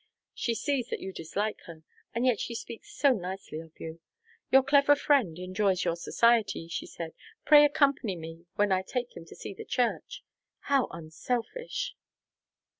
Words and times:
She 0.33 0.55
sees 0.55 0.87
that 0.87 0.99
you 0.99 1.13
dislike 1.13 1.59
her, 1.67 1.83
and 2.15 2.25
yet 2.25 2.39
she 2.39 2.55
speaks 2.55 2.89
so 2.91 3.13
nicely 3.13 3.59
of 3.59 3.79
you. 3.79 3.99
'Your 4.49 4.63
clever 4.63 4.95
friend 4.95 5.37
enjoys 5.37 5.83
your 5.85 5.95
society,' 5.95 6.67
she 6.69 6.87
said; 6.87 7.13
'pray 7.45 7.65
accompany 7.65 8.15
me 8.15 8.47
when 8.55 8.71
I 8.71 8.81
take 8.81 9.15
him 9.15 9.25
to 9.25 9.35
see 9.35 9.53
the 9.53 9.63
church.' 9.63 10.23
How 10.61 10.87
unselfish!" 10.87 11.93